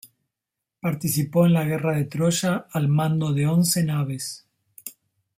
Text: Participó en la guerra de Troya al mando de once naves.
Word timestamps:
Participó 0.81 1.45
en 1.45 1.53
la 1.53 1.63
guerra 1.63 1.93
de 1.93 2.05
Troya 2.05 2.65
al 2.71 2.87
mando 2.87 3.33
de 3.33 3.45
once 3.45 3.83
naves. 3.83 4.47